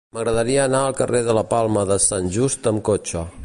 M'agradaria 0.17 0.63
anar 0.69 0.79
al 0.85 0.95
carrer 1.01 1.21
de 1.29 1.35
la 1.39 1.43
Palma 1.53 1.83
de 1.93 2.01
Sant 2.09 2.33
Just 2.39 2.71
amb 2.73 2.87
cotxe. 2.91 3.27